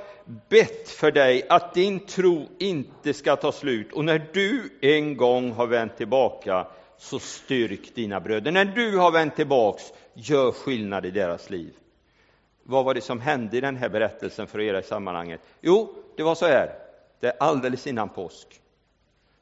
bett 0.49 0.89
för 0.89 1.11
dig 1.13 1.47
att 1.49 1.75
din 1.75 2.01
tro 2.01 2.49
inte 2.59 3.15
ska 3.15 3.37
ta 3.37 3.53
slut 3.53 3.93
och 3.93 4.05
när 4.05 4.29
du 4.33 4.71
en 4.81 5.17
gång 5.17 5.53
har 5.53 5.67
vänt 5.67 5.97
tillbaka 5.97 6.67
så 6.99 7.19
styrk 7.19 7.95
dina 7.95 8.21
bröder. 8.21 8.53
När 8.53 8.65
du 8.65 8.97
har 8.97 9.11
vänt 9.11 9.37
tillbaks, 9.37 9.93
gör 10.15 10.53
skillnad 10.53 11.07
i 11.07 11.11
deras 11.11 11.51
liv. 11.51 11.73
Vad 12.63 12.85
var 12.85 12.95
det 12.95 13.01
som 13.01 13.21
hände 13.21 13.57
i 13.57 13.61
den 13.61 13.77
här 13.77 13.89
berättelsen 13.89 14.47
för 14.47 14.61
er 14.61 14.79
i 14.79 14.83
sammanhanget? 14.83 15.41
Jo, 15.61 15.95
det 16.17 16.23
var 16.23 16.35
så 16.35 16.47
här, 16.47 16.73
det 17.21 17.27
är 17.27 17.37
alldeles 17.41 17.87
innan 17.87 18.09
påsk. 18.09 18.61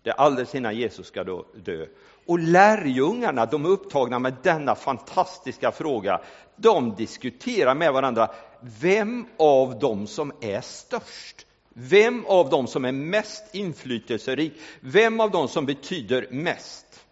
Det 0.02 0.10
är 0.10 0.14
alldeles 0.14 0.54
innan 0.54 0.76
Jesus 0.76 1.06
ska 1.06 1.25
dö. 1.54 1.87
Och 2.28 2.38
lärjungarna, 2.38 3.47
de 3.47 3.64
är 3.64 3.68
upptagna 3.68 4.18
med 4.18 4.35
denna 4.42 4.75
fantastiska 4.75 5.73
fråga. 5.73 6.20
De 6.56 6.94
diskuterar 6.94 7.75
med 7.75 7.92
varandra 7.92 8.30
vem 8.80 9.26
av 9.38 9.78
dem 9.78 10.06
som 10.06 10.32
är 10.40 10.61
störst. 10.61 11.47
Vem 11.68 12.26
av 12.26 12.50
dem 12.50 12.66
som 12.66 12.85
är 12.85 12.92
mest 12.92 13.54
inflytelserik? 13.54 14.52
Vem 14.80 15.20
av 15.20 15.30
dem 15.30 15.49
som 15.49 15.66
betyder 15.66 16.26
mest? 16.30 17.04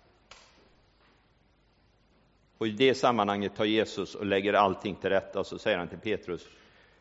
Och 2.59 2.67
i 2.67 2.71
det 2.71 2.95
sammanhanget 2.95 3.57
tar 3.57 3.65
Jesus 3.65 4.15
och 4.15 4.27
lägger 4.27 4.53
allting 4.53 4.95
till 4.95 5.11
rätta 5.11 5.41
och 5.41 5.47
så 5.47 5.59
säger 5.59 5.79
han 5.79 5.89
till 5.89 5.99
Petrus 5.99 6.43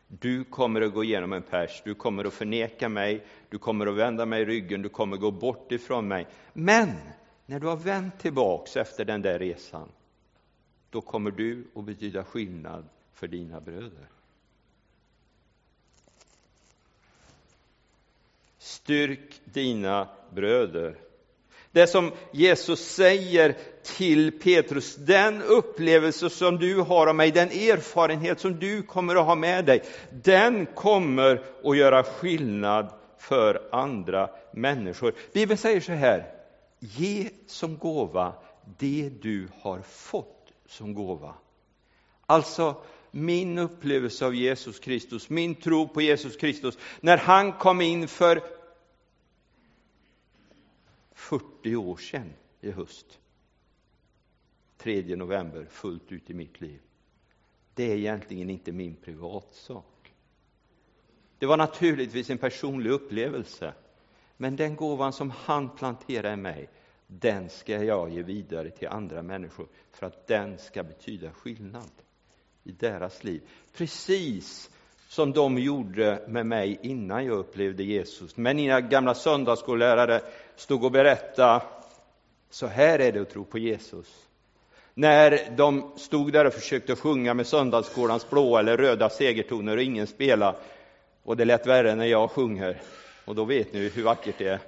du 0.08 0.44
kommer 0.44 0.80
att 0.80 0.94
gå 0.94 1.04
igenom 1.04 1.32
en 1.32 1.42
pers, 1.42 1.82
du 1.84 1.94
kommer 1.94 2.24
att 2.24 2.34
förneka 2.34 2.88
mig, 2.88 3.26
du 3.50 3.58
kommer 3.58 3.86
att 3.86 3.96
vända 3.96 4.26
mig 4.26 4.44
ryggen, 4.44 4.82
du 4.82 4.88
kommer 4.88 5.16
att 5.16 5.20
gå 5.20 5.30
bort 5.30 5.72
ifrån 5.72 6.08
mig. 6.08 6.26
Men 6.52 6.92
när 7.46 7.60
du 7.60 7.66
har 7.66 7.76
vänt 7.76 8.18
tillbaks 8.18 8.76
efter 8.76 9.04
den 9.04 9.22
där 9.22 9.38
resan, 9.38 9.88
då 10.90 11.00
kommer 11.00 11.30
du 11.30 11.64
att 11.74 11.84
betyda 11.84 12.24
skillnad 12.24 12.84
för 13.14 13.28
dina 13.28 13.60
bröder. 13.60 14.08
Styrk 18.58 19.40
dina 19.44 20.08
bröder. 20.30 20.96
Det 21.72 21.86
som 21.86 22.12
Jesus 22.32 22.80
säger 22.80 23.56
till 23.82 24.40
Petrus, 24.40 24.96
den 24.96 25.42
upplevelse 25.42 26.30
som 26.30 26.56
du 26.58 26.80
har 26.80 27.06
av 27.06 27.14
mig, 27.14 27.30
den 27.30 27.48
erfarenhet 27.48 28.40
som 28.40 28.58
du 28.58 28.82
kommer 28.82 29.16
att 29.16 29.26
ha 29.26 29.34
med 29.34 29.64
dig, 29.64 29.82
den 30.10 30.66
kommer 30.66 31.42
att 31.64 31.76
göra 31.76 32.02
skillnad 32.02 32.88
för 33.18 33.68
andra 33.72 34.30
människor. 34.52 35.14
Bibeln 35.32 35.58
säger 35.58 35.80
så 35.80 35.92
här, 35.92 36.35
ge 36.96 37.30
som 37.46 37.78
gåva 37.78 38.34
det 38.78 39.10
du 39.22 39.48
har 39.60 39.82
fått 39.82 40.52
som 40.66 40.94
gåva. 40.94 41.34
Alltså, 42.26 42.82
min 43.10 43.58
upplevelse 43.58 44.26
av 44.26 44.34
Jesus 44.34 44.78
Kristus, 44.78 45.30
min 45.30 45.54
tro 45.54 45.88
på 45.88 46.02
Jesus 46.02 46.36
Kristus, 46.36 46.78
när 47.00 47.16
han 47.16 47.52
kom 47.52 47.80
in 47.80 48.08
för 48.08 48.42
40 51.12 51.76
år 51.76 51.96
sedan 51.96 52.32
i 52.60 52.70
höst. 52.70 53.18
3 54.78 55.16
november, 55.16 55.66
fullt 55.70 56.12
ut 56.12 56.30
i 56.30 56.34
mitt 56.34 56.60
liv. 56.60 56.80
Det 57.74 57.92
är 57.92 57.96
egentligen 57.96 58.50
inte 58.50 58.72
min 58.72 58.96
privatsak. 58.96 60.12
Det 61.38 61.46
var 61.46 61.56
naturligtvis 61.56 62.30
en 62.30 62.38
personlig 62.38 62.90
upplevelse. 62.90 63.74
Men 64.36 64.56
den 64.56 64.76
gåvan 64.76 65.12
som 65.12 65.30
han 65.30 65.68
planterade 65.68 66.32
i 66.32 66.36
mig, 66.36 66.68
den 67.06 67.48
ska 67.50 67.84
jag 67.84 68.10
ge 68.10 68.22
vidare 68.22 68.70
till 68.70 68.88
andra 68.88 69.22
människor 69.22 69.66
för 69.92 70.06
att 70.06 70.26
den 70.26 70.58
ska 70.58 70.82
betyda 70.82 71.30
skillnad 71.30 71.90
i 72.64 72.72
deras 72.72 73.24
liv. 73.24 73.42
Precis 73.76 74.70
som 75.08 75.32
de 75.32 75.58
gjorde 75.58 76.22
med 76.28 76.46
mig 76.46 76.78
innan 76.82 77.24
jag 77.24 77.38
upplevde 77.38 77.82
Jesus. 77.82 78.36
Men 78.36 78.56
mina 78.56 78.80
gamla 78.80 79.14
söndagsskollärare 79.14 80.20
stod 80.56 80.84
och 80.84 80.92
berättade, 80.92 81.64
så 82.50 82.66
här 82.66 82.98
är 82.98 83.12
det 83.12 83.20
att 83.20 83.30
tro 83.30 83.44
på 83.44 83.58
Jesus. 83.58 84.26
När 84.94 85.56
de 85.56 85.92
stod 85.96 86.32
där 86.32 86.44
och 86.44 86.52
försökte 86.52 86.96
sjunga 86.96 87.34
med 87.34 87.46
söndagsskolans 87.46 88.30
blå 88.30 88.58
eller 88.58 88.76
röda 88.76 89.10
segertoner 89.10 89.76
och 89.76 89.82
ingen 89.82 90.06
spelade, 90.06 90.58
och 91.22 91.36
det 91.36 91.44
lät 91.44 91.66
värre 91.66 91.94
när 91.94 92.06
jag 92.06 92.30
sjunger, 92.30 92.82
och 93.26 93.34
då 93.34 93.44
vet 93.44 93.72
ni 93.72 93.88
hur 93.88 94.02
vackert 94.02 94.38
det 94.38 94.48
är. 94.48 94.60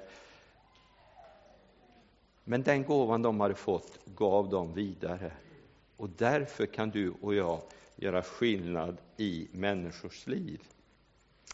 Men 2.45 2.63
den 2.63 2.85
gåvan 2.85 3.23
de 3.23 3.41
hade 3.41 3.55
fått 3.55 3.99
gav 4.05 4.49
de 4.49 4.75
vidare. 4.75 5.33
Och 5.97 6.09
därför 6.17 6.67
kan 6.67 6.91
du 6.91 7.15
och 7.21 7.35
jag 7.35 7.61
göra 7.97 8.23
skillnad 8.23 8.97
i 9.17 9.49
människors 9.53 10.27
liv. 10.27 10.61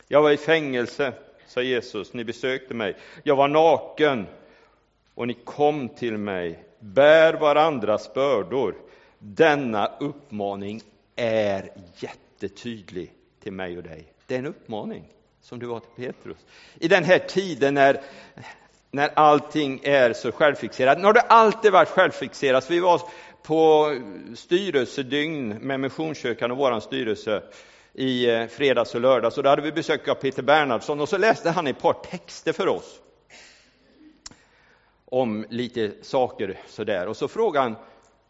Jag 0.08 0.22
var 0.22 0.30
i 0.30 0.36
fängelse, 0.36 1.12
sa 1.46 1.62
Jesus, 1.62 2.12
ni 2.12 2.24
besökte 2.24 2.74
mig. 2.74 2.96
Jag 3.22 3.36
var 3.36 3.48
naken 3.48 4.26
och 5.14 5.26
ni 5.26 5.34
kom 5.34 5.88
till 5.88 6.18
mig. 6.18 6.64
Bär 6.78 7.34
varandras 7.34 8.14
bördor. 8.14 8.74
Denna 9.18 9.86
uppmaning 10.00 10.80
är 11.16 11.70
jättetydlig 11.96 13.12
till 13.40 13.52
mig 13.52 13.76
och 13.76 13.82
dig. 13.82 14.12
Det 14.26 14.34
är 14.34 14.38
en 14.38 14.46
uppmaning 14.46 15.04
som 15.44 15.58
det 15.58 15.66
var 15.66 15.80
till 15.80 16.04
Petrus. 16.04 16.36
I 16.74 16.88
den 16.88 17.04
här 17.04 17.18
tiden 17.18 17.74
när, 17.74 18.00
när 18.90 19.10
allting 19.14 19.80
är 19.82 20.12
så 20.12 20.32
självfixerat. 20.32 20.98
Nu 20.98 21.04
har 21.04 21.12
det 21.12 21.20
alltid 21.20 21.72
varit 21.72 21.88
självfixerat. 21.88 22.70
Vi 22.70 22.80
var 22.80 23.00
på 23.42 23.94
styrelsedygn 24.34 25.48
med 25.48 25.80
Missionskyrkan 25.80 26.50
och 26.50 26.56
vår 26.56 26.80
styrelse 26.80 27.42
i 27.92 28.30
eh, 28.30 28.46
fredags 28.46 28.94
och 28.94 29.00
lördags. 29.00 29.36
Och 29.36 29.42
då 29.42 29.50
hade 29.50 29.62
vi 29.62 29.72
besök 29.72 30.08
av 30.08 30.14
Peter 30.14 30.42
Bernhardsson 30.42 31.00
och 31.00 31.08
så 31.08 31.18
läste 31.18 31.50
han 31.50 31.66
ett 31.66 31.82
par 31.82 31.92
texter 31.92 32.52
för 32.52 32.68
oss. 32.68 33.00
Om 35.04 35.46
lite 35.48 35.92
saker 36.02 36.58
sådär. 36.66 37.06
Och 37.06 37.16
så 37.16 37.28
frågade 37.28 37.64
han, 37.64 37.76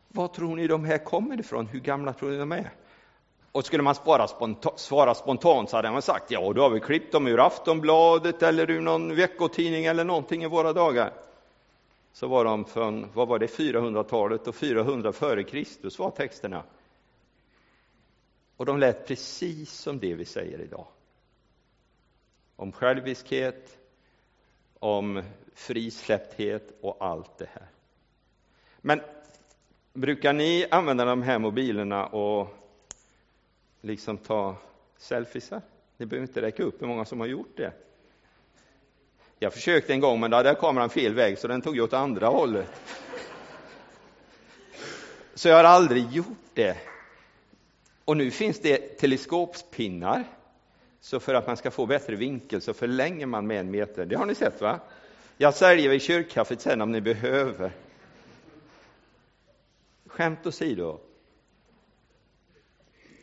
var 0.09 0.29
tror 0.29 0.57
ni 0.57 0.67
de 0.67 0.85
här 0.85 0.99
kommer 0.99 1.41
ifrån? 1.41 1.67
Hur 1.67 1.81
gamla 1.81 2.13
tror 2.13 2.31
ni 2.31 2.39
de 2.39 2.53
är? 2.53 2.71
Och 3.55 3.67
skulle 3.67 3.83
man 3.83 3.95
spara 3.95 4.29
sponta 4.29 4.77
svara 4.77 5.15
spontant 5.15 5.71
så 5.71 5.77
hade 5.77 5.91
man 5.91 6.03
sagt, 6.03 6.31
ja, 6.31 6.53
då 6.53 6.63
har 6.63 6.71
vi 6.71 6.81
klippt 6.81 7.13
dem 7.13 7.27
ur 7.27 7.47
Aftonbladet 7.47 8.43
eller 8.43 8.71
ur 8.71 8.81
någon 8.81 9.17
veckotidning 9.17 9.85
eller 9.85 10.05
någonting 10.05 10.43
i 10.43 10.47
våra 10.47 10.73
dagar 10.73 11.13
så 12.13 12.27
var 12.27 12.45
de 12.45 12.65
från, 12.65 13.07
vad 13.15 13.29
var 13.29 13.39
det, 13.39 13.47
400-talet 13.47 14.47
och 14.47 14.55
400 14.55 15.13
före 15.13 15.45
Kristus 15.45 15.99
var 15.99 16.11
texterna. 16.11 16.63
Och 18.57 18.67
de 18.67 18.79
lät 18.79 19.07
precis 19.07 19.73
som 19.73 19.99
det 19.99 20.15
vi 20.15 20.25
säger 20.25 20.61
idag. 20.61 20.87
Om 22.57 22.73
själviskhet, 22.73 23.79
om 24.79 25.23
frisläppthet 25.55 26.79
och 26.81 26.97
allt 27.01 27.39
det 27.39 27.49
här. 27.53 27.69
Men 28.81 29.01
brukar 29.93 30.33
ni 30.33 30.67
använda 30.71 31.05
de 31.05 31.23
här 31.23 31.39
mobilerna 31.39 32.07
och 32.07 32.64
liksom 33.85 34.19
ta 34.19 34.57
selfiesar? 34.99 35.63
Ni 35.97 36.07
behöver 36.07 36.29
inte 36.29 36.43
räcka 36.43 36.63
upp 36.63 36.83
hur 36.83 36.87
många 36.87 37.05
som 37.05 37.21
har 37.21 37.27
gjort 37.27 37.57
det. 37.57 37.73
Jag 39.39 39.53
försökte 39.53 39.93
en 39.93 40.01
gång, 40.01 40.21
men 40.21 40.31
då 40.31 40.37
hade 40.37 40.55
kameran 40.55 40.91
fel 40.91 41.15
väg, 41.15 41.39
så 41.39 41.49
den 41.49 41.63
tog 41.63 41.79
åt 41.79 41.93
andra 41.93 42.27
hållet. 42.27 42.69
Så 45.35 45.49
jag 45.49 45.57
har 45.57 45.65
aldrig 45.65 46.13
gjort 46.13 46.27
det. 46.55 46.77
Och 48.05 48.17
nu 48.17 48.31
finns 48.31 48.61
det 48.61 48.77
teleskopspinnar, 48.77 50.25
så 51.01 51.21
för 51.21 51.35
att 51.35 51.47
man 51.47 51.57
ska 51.57 51.71
få 51.71 51.87
bättre 51.87 52.17
vinkel 52.17 52.61
så 52.61 52.75
förlänger 52.75 53.27
man 53.27 53.47
med 53.47 53.61
en 53.61 53.71
meter. 53.71 54.07
Det 54.07 54.17
har 54.17 54.27
ni 54.27 54.35
sett 54.35 54.61
va? 54.61 54.81
Jag 55.37 55.55
säljer 55.55 55.89
vid 55.89 56.03
kyrkkaffet 56.03 56.61
sen 56.61 56.81
om 56.81 56.93
ni 56.93 57.01
behöver. 57.01 57.71
Skämt 60.07 60.47
åsido. 60.47 61.01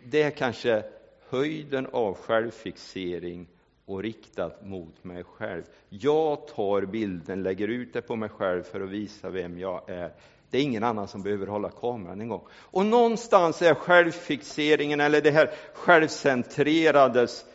Det 0.03 0.21
är 0.21 0.31
kanske 0.31 0.83
höjden 1.29 1.87
av 1.91 2.17
självfixering 2.17 3.47
och 3.85 4.03
riktat 4.03 4.65
mot 4.65 5.03
mig 5.03 5.23
själv. 5.23 5.63
Jag 5.89 6.47
tar 6.47 6.85
bilden, 6.85 7.43
lägger 7.43 7.67
ut 7.67 7.93
det 7.93 8.01
på 8.01 8.15
mig 8.15 8.29
själv 8.29 8.63
för 8.63 8.81
att 8.81 8.89
visa 8.89 9.29
vem 9.29 9.59
jag 9.59 9.89
är. 9.89 10.13
Det 10.49 10.57
är 10.57 10.63
ingen 10.63 10.83
annan 10.83 11.07
som 11.07 11.23
behöver 11.23 11.47
hålla 11.47 11.69
kameran 11.69 12.21
en 12.21 12.27
gång. 12.27 12.47
Och 12.51 12.85
någonstans 12.85 13.61
är 13.61 13.73
självfixeringen, 13.73 14.99
eller 14.99 15.21
det 15.21 15.31
här 15.31 15.53
självcentrerades 15.73 17.45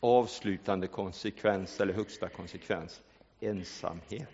avslutande 0.00 0.86
konsekvens, 0.86 1.80
eller 1.80 1.94
högsta 1.94 2.28
konsekvens, 2.28 3.02
ensamhet. 3.40 4.28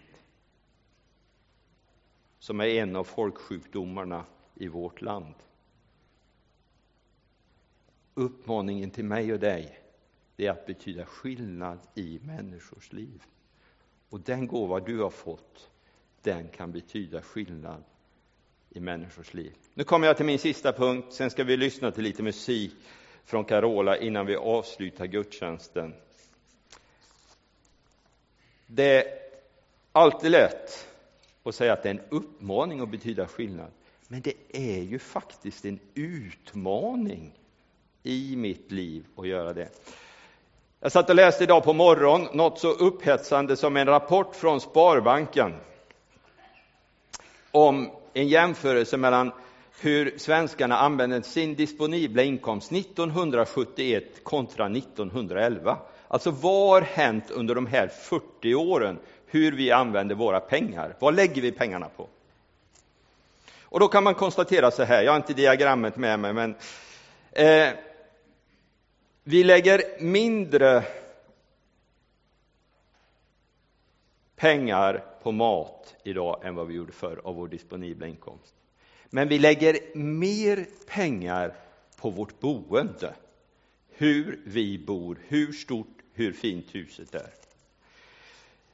Som 2.38 2.60
är 2.60 2.66
en 2.66 2.96
av 2.96 3.04
folksjukdomarna 3.04 4.24
i 4.54 4.68
vårt 4.68 5.02
land. 5.02 5.34
Uppmaningen 8.14 8.90
till 8.90 9.04
mig 9.04 9.32
och 9.32 9.40
dig 9.40 9.78
det 10.36 10.46
är 10.46 10.50
att 10.50 10.66
betyda 10.66 11.06
skillnad 11.06 11.78
i 11.94 12.20
människors 12.22 12.92
liv. 12.92 13.22
Och 14.08 14.20
den 14.20 14.46
gåva 14.46 14.80
du 14.80 15.00
har 15.00 15.10
fått, 15.10 15.70
den 16.22 16.48
kan 16.48 16.72
betyda 16.72 17.22
skillnad 17.22 17.84
i 18.70 18.80
människors 18.80 19.34
liv. 19.34 19.52
Nu 19.74 19.84
kommer 19.84 20.06
jag 20.06 20.16
till 20.16 20.26
min 20.26 20.38
sista 20.38 20.72
punkt, 20.72 21.12
sen 21.12 21.30
ska 21.30 21.44
vi 21.44 21.56
lyssna 21.56 21.90
till 21.90 22.04
lite 22.04 22.22
musik 22.22 22.74
från 23.24 23.44
Carola 23.44 23.98
innan 23.98 24.26
vi 24.26 24.36
avslutar 24.36 25.06
gudstjänsten. 25.06 25.94
Det 28.66 29.04
är 29.04 29.18
alltid 29.92 30.30
lätt 30.30 30.88
att 31.42 31.54
säga 31.54 31.72
att 31.72 31.82
det 31.82 31.88
är 31.88 31.94
en 31.94 32.08
uppmaning 32.08 32.80
att 32.80 32.90
betyda 32.90 33.26
skillnad. 33.26 33.70
Men 34.08 34.20
det 34.20 34.34
är 34.48 34.82
ju 34.82 34.98
faktiskt 34.98 35.64
en 35.64 35.78
utmaning 35.94 37.32
i 38.06 38.36
mitt 38.36 38.72
liv 38.72 39.04
att 39.16 39.28
göra 39.28 39.52
det. 39.52 39.68
Jag 40.80 40.92
satt 40.92 41.10
och 41.10 41.16
läste 41.16 41.44
idag 41.44 41.64
på 41.64 41.72
morgonen 41.72 42.28
något 42.32 42.58
så 42.58 42.70
upphetsande 42.70 43.56
som 43.56 43.76
en 43.76 43.86
rapport 43.86 44.36
från 44.36 44.60
Sparbanken 44.60 45.54
om 47.50 47.90
en 48.12 48.28
jämförelse 48.28 48.96
mellan 48.96 49.32
hur 49.80 50.18
svenskarna 50.18 50.78
använde 50.78 51.22
sin 51.22 51.54
disponibla 51.54 52.22
inkomst 52.22 52.72
1971 52.72 54.04
kontra 54.22 54.66
1911. 54.66 55.78
Alltså 56.08 56.30
vad 56.30 56.70
har 56.70 56.80
hänt 56.80 57.30
under 57.30 57.54
de 57.54 57.66
här 57.66 57.88
40 57.88 58.54
åren? 58.54 58.98
Hur 59.26 59.52
vi 59.52 59.70
använder 59.70 60.14
våra 60.14 60.40
pengar. 60.40 60.96
Vad 60.98 61.14
lägger 61.14 61.42
vi 61.42 61.52
pengarna 61.52 61.88
på? 61.96 62.08
Och 63.62 63.80
då 63.80 63.88
kan 63.88 64.04
man 64.04 64.14
konstatera 64.14 64.70
så 64.70 64.82
här, 64.82 65.02
jag 65.02 65.12
har 65.12 65.16
inte 65.16 65.34
diagrammet 65.34 65.96
med 65.96 66.18
mig, 66.18 66.32
men 66.32 66.54
eh, 67.32 67.68
vi 69.24 69.44
lägger 69.44 69.82
mindre 70.00 70.84
pengar 74.36 75.04
på 75.22 75.32
mat 75.32 75.94
idag 76.02 76.40
än 76.44 76.54
vad 76.54 76.66
vi 76.66 76.74
gjorde 76.74 76.92
förr 76.92 77.20
av 77.24 77.34
vår 77.34 77.48
disponibla 77.48 78.06
inkomst. 78.06 78.54
Men 79.10 79.28
vi 79.28 79.38
lägger 79.38 79.96
mer 79.96 80.66
pengar 80.86 81.54
på 81.96 82.10
vårt 82.10 82.40
boende. 82.40 83.14
Hur 83.88 84.40
vi 84.44 84.78
bor, 84.78 85.18
hur 85.28 85.52
stort, 85.52 85.98
hur 86.12 86.32
fint 86.32 86.74
huset 86.74 87.14
är. 87.14 87.30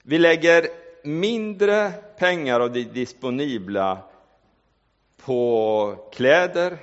Vi 0.02 0.18
lägger 0.18 0.66
mindre 1.04 1.92
pengar 2.18 2.60
av 2.60 2.72
det 2.72 2.84
disponibla 2.84 3.98
på 5.16 6.10
kläder 6.12 6.78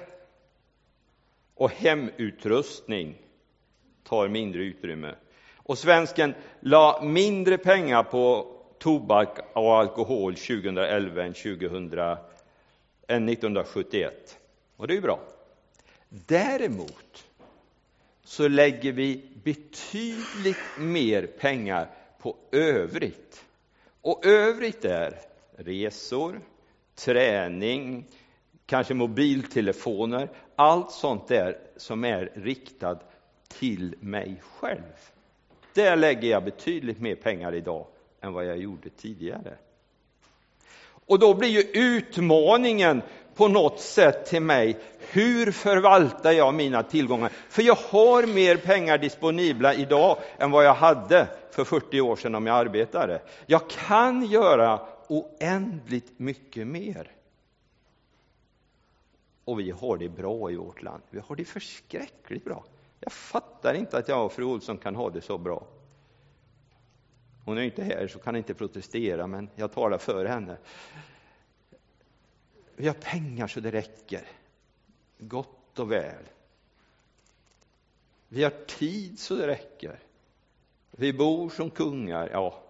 och 1.56 1.72
hemutrustning 1.72 3.16
tar 4.08 4.28
mindre 4.28 4.64
utrymme. 4.64 5.16
Och 5.56 5.78
svensken 5.78 6.34
la 6.60 7.02
mindre 7.04 7.58
pengar 7.58 8.04
på 8.04 8.54
tobak 8.80 9.40
och 9.54 9.78
alkohol 9.78 10.36
2011 10.36 11.24
än, 11.24 11.34
2000, 11.34 11.94
än 13.08 13.30
1971. 13.30 14.38
Och 14.78 14.88
det 14.88 14.94
är 14.94 14.96
ju 14.96 15.02
bra. 15.02 15.20
Däremot 16.10 17.26
så 18.24 18.48
lägger 18.48 18.92
vi 18.92 19.22
betydligt 19.44 20.58
mer 20.80 21.28
pengar 21.28 21.90
på 22.20 22.36
övrigt. 22.52 23.46
Och 24.02 24.26
övrigt 24.26 24.86
är 24.86 25.20
resor, 25.58 26.42
träning, 26.96 28.06
kanske 28.66 28.94
mobiltelefoner, 28.94 30.30
allt 30.56 30.92
sånt 30.92 31.28
där 31.28 31.58
som 31.78 32.04
är 32.04 32.32
riktat 32.36 33.17
till 33.48 33.96
mig 34.00 34.42
själv. 34.60 34.82
Där 35.74 35.96
lägger 35.96 36.30
jag 36.30 36.44
betydligt 36.44 37.00
mer 37.00 37.16
pengar 37.16 37.56
idag 37.56 37.88
än 38.22 38.34
vad 38.34 38.46
jag 38.46 38.58
gjorde 38.58 38.90
tidigare. 38.90 39.58
Och 41.08 41.20
då 41.20 41.34
blir 41.34 41.50
ju 41.50 41.62
utmaningen 41.62 43.02
på 43.36 43.48
något 43.48 43.80
sätt 43.80 44.26
till 44.26 44.42
mig, 44.42 44.78
hur 45.00 45.52
förvaltar 45.52 46.32
jag 46.32 46.54
mina 46.54 46.84
tillgångar? 46.84 47.30
För 47.50 47.62
jag 47.62 47.76
har 47.76 48.28
mer 48.28 48.58
pengar 48.58 48.98
disponibla 48.98 49.74
idag 49.74 50.18
än 50.38 50.52
vad 50.52 50.66
jag 50.66 50.74
hade 50.74 51.28
för 51.52 51.64
40 51.64 52.02
år 52.02 52.16
sedan 52.16 52.36
om 52.36 52.48
jag 52.48 52.58
arbetade. 52.58 53.22
Jag 53.46 53.70
kan 53.70 54.26
göra 54.26 54.80
oändligt 55.08 56.20
mycket 56.20 56.68
mer. 56.68 57.12
Och 59.46 59.60
vi 59.60 59.72
har 59.72 59.98
det 59.98 60.10
bra 60.10 60.52
i 60.52 60.56
vårt 60.56 60.82
land. 60.82 61.04
Vi 61.10 61.20
har 61.20 61.36
det 61.36 61.46
förskräckligt 61.46 62.46
bra. 62.46 62.64
Jag 63.00 63.14
fattar 63.14 63.74
inte 63.74 63.98
att 63.98 64.08
jag 64.08 64.26
och 64.26 64.32
fru 64.32 64.44
Olsson 64.44 64.78
kan 64.78 64.96
ha 64.96 65.10
det 65.10 65.22
så 65.22 65.38
bra. 65.38 65.68
Hon 67.46 67.58
är 67.58 67.62
inte 67.62 67.84
här 67.84 68.08
så 68.08 68.20
kan 68.20 68.36
inte 68.36 68.54
protestera, 68.54 69.28
men 69.28 69.50
jag 69.56 69.72
talar 69.72 69.98
för 69.98 70.26
henne. 70.26 70.58
Vi 72.76 72.88
har 72.88 72.94
pengar 72.94 73.48
så 73.48 73.60
det 73.60 73.72
räcker. 73.72 74.28
Gott 75.18 75.80
och 75.80 75.92
väl. 75.92 76.24
Vi 78.28 78.44
har 78.44 78.54
tid 78.68 79.20
så 79.20 79.36
det 79.36 79.48
räcker. 79.48 80.00
Vi 80.92 81.14
bor 81.14 81.50
som 81.50 81.70
kungar. 81.70 82.30
Ja, 82.32 82.64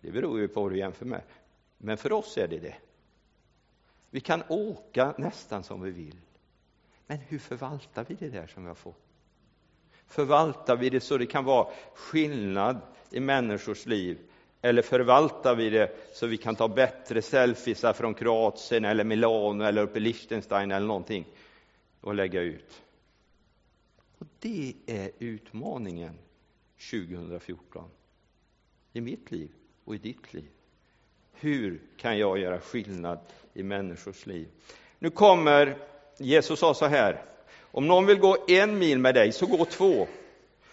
det 0.00 0.10
beror 0.10 0.40
ju 0.40 0.48
på 0.48 0.62
vad 0.62 0.72
du 0.72 0.78
jämför 0.78 1.06
med. 1.06 1.22
Men 1.78 1.96
för 1.96 2.12
oss 2.12 2.38
är 2.38 2.48
det 2.48 2.58
det. 2.58 2.76
Vi 4.10 4.20
kan 4.20 4.42
åka 4.48 5.14
nästan 5.18 5.62
som 5.62 5.82
vi 5.82 5.90
vill. 5.90 6.20
Men 7.06 7.18
hur 7.18 7.38
förvaltar 7.38 8.04
vi 8.08 8.14
det 8.14 8.28
där 8.28 8.46
som 8.46 8.62
vi 8.62 8.68
har 8.68 8.74
fått? 8.74 9.03
Förvaltar 10.06 10.76
vi 10.76 10.90
det 10.90 11.00
så 11.00 11.18
det 11.18 11.26
kan 11.26 11.44
vara 11.44 11.68
skillnad 11.94 12.80
i 13.10 13.20
människors 13.20 13.86
liv? 13.86 14.18
Eller 14.62 14.82
förvaltar 14.82 15.54
vi 15.54 15.70
det 15.70 15.96
så 16.12 16.26
vi 16.26 16.36
kan 16.36 16.56
ta 16.56 16.68
bättre 16.68 17.22
selfies 17.22 17.84
från 17.94 18.14
Kroatien 18.14 18.84
eller 18.84 19.04
Milano 19.04 19.64
eller 19.64 19.82
uppe 19.82 19.98
i 19.98 20.00
Liechtenstein 20.00 20.70
eller 20.70 20.86
någonting 20.86 21.26
och 22.00 22.14
lägga 22.14 22.40
ut? 22.40 22.82
Och 24.18 24.26
det 24.40 24.74
är 24.86 25.10
utmaningen 25.18 26.18
2014 26.90 27.90
i 28.92 29.00
mitt 29.00 29.30
liv 29.30 29.50
och 29.84 29.94
i 29.94 29.98
ditt 29.98 30.34
liv. 30.34 30.50
Hur 31.32 31.80
kan 31.96 32.18
jag 32.18 32.38
göra 32.38 32.60
skillnad 32.60 33.18
i 33.54 33.62
människors 33.62 34.26
liv? 34.26 34.48
Nu 34.98 35.10
kommer 35.10 35.78
Jesus 36.18 36.58
sa 36.58 36.74
så 36.74 36.86
här 36.86 37.24
om 37.74 37.86
någon 37.86 38.06
vill 38.06 38.18
gå 38.18 38.36
en 38.48 38.78
mil 38.78 38.98
med 38.98 39.14
dig, 39.14 39.32
så 39.32 39.46
gå 39.46 39.64
två. 39.64 40.06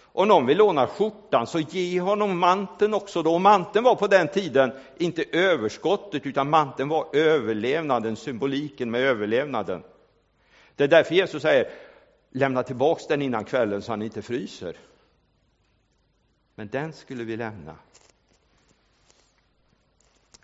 Om 0.01 0.27
någon 0.27 0.45
vill 0.45 0.57
låna 0.57 0.87
skjortan, 0.87 1.47
så 1.47 1.59
ge 1.59 2.01
honom 2.01 2.39
manteln 2.39 2.93
också. 2.93 3.23
Då. 3.23 3.33
Och 3.33 3.41
manteln 3.41 3.83
var 3.83 3.95
på 3.95 4.07
den 4.07 4.27
tiden 4.27 4.71
inte 4.97 5.23
överskottet, 5.31 6.25
utan 6.25 6.49
manteln 6.49 6.89
var 6.89 7.15
överlevnaden, 7.15 8.15
symboliken 8.15 8.91
med 8.91 9.01
överlevnaden. 9.01 9.83
Det 10.75 10.83
är 10.83 10.87
därför 10.87 11.15
Jesus 11.15 11.41
säger, 11.41 11.69
lämna 12.31 12.63
tillbaks 12.63 13.07
den 13.07 13.21
innan 13.21 13.43
kvällen 13.43 13.81
så 13.81 13.91
han 13.91 14.01
inte 14.01 14.21
fryser. 14.21 14.75
Men 16.55 16.67
den 16.67 16.93
skulle 16.93 17.23
vi 17.23 17.37
lämna 17.37 17.75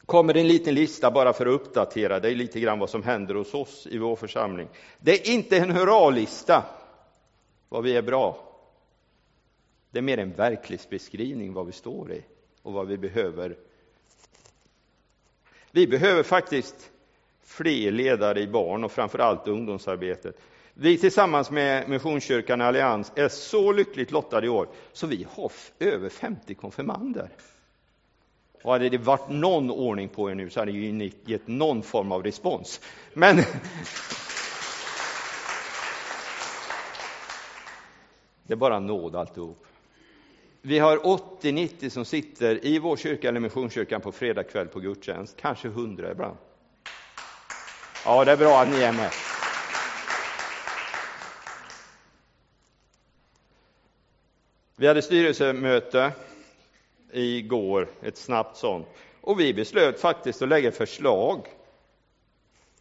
kommer 0.08 0.38
en 0.38 0.48
liten 0.48 0.76
lista 0.76 1.12
bara 1.12 1.34
för 1.34 1.46
att 1.46 1.62
uppdatera 1.62 2.20
dig 2.20 2.36
lite 2.36 2.60
grann 2.60 2.80
vad 2.80 2.90
som 2.90 3.04
händer 3.04 3.36
hos 3.36 3.54
oss 3.54 3.88
i 3.92 3.98
vår 3.98 4.16
församling. 4.16 4.68
Det 5.00 5.28
är 5.28 5.34
inte 5.34 5.58
en 5.58 5.72
hurralista, 5.72 6.64
vad 7.70 7.84
vi 7.84 7.96
är 7.96 8.02
bra. 8.02 8.44
Det 9.92 9.98
är 9.98 10.04
mer 10.04 10.18
en 10.18 10.34
verklighetsbeskrivning 10.34 11.54
vad 11.54 11.66
vi 11.66 11.72
står 11.72 12.12
i 12.12 12.24
och 12.62 12.74
vad 12.74 12.88
vi 12.88 12.98
behöver. 12.98 13.58
Vi 15.72 15.88
behöver 15.88 16.24
faktiskt 16.24 16.92
fler 17.44 17.92
ledare 17.92 18.42
i 18.42 18.48
barn 18.48 18.84
och 18.84 18.92
framför 18.92 19.20
allt 19.20 19.48
ungdomsarbetet. 19.48 20.38
Vi 20.74 20.98
tillsammans 20.98 21.52
med 21.52 21.90
Missionskyrkan 21.90 22.62
Allians 22.62 23.12
är 23.16 23.30
så 23.30 23.72
lyckligt 23.72 24.12
lottade 24.12 24.46
i 24.48 24.50
år 24.50 24.68
så 24.94 25.08
vi 25.08 25.28
har 25.32 25.52
över 25.80 26.10
50 26.10 26.56
konfirmander. 26.56 27.30
Och 28.62 28.72
hade 28.72 28.90
det 28.90 28.98
varit 28.98 29.30
någon 29.30 29.72
ordning 29.72 30.10
på 30.10 30.32
er 30.32 30.36
nu 30.36 30.50
så 30.50 30.60
hade 30.60 30.72
ni 30.72 31.14
gett 31.26 31.48
någon 31.48 31.84
form 31.84 32.12
av 32.12 32.24
respons. 32.24 32.82
Men 33.14 33.36
det 38.44 38.54
är 38.54 38.56
bara 38.56 38.80
nåd 38.80 39.16
alltihop. 39.16 39.66
Vi 40.62 40.80
har 40.80 40.98
80-90 40.98 41.90
som 41.90 42.06
sitter 42.06 42.66
i 42.66 42.80
vår 42.80 42.98
kyrka 42.98 43.30
eller 43.30 43.40
missionskyrkan 43.40 44.02
på 44.02 44.12
fredag 44.12 44.44
kväll 44.44 44.68
på 44.68 44.80
gudstjänst, 44.80 45.38
kanske 45.42 45.68
100 45.68 46.12
ibland. 46.12 46.38
Ja, 48.06 48.26
det 48.26 48.32
är 48.32 48.38
bra 48.38 48.62
att 48.62 48.70
ni 48.70 48.82
är 48.82 48.94
med. 48.94 49.12
Vi 54.76 54.88
hade 54.88 55.02
styrelsemöte 55.02 56.12
igår, 57.12 57.88
ett 58.02 58.18
snabbt 58.18 58.58
sånt. 58.58 58.88
Och 59.22 59.40
vi 59.40 59.54
beslöt 59.54 60.00
faktiskt 60.00 60.42
att 60.42 60.50
lägga 60.50 60.72
förslag 60.72 61.48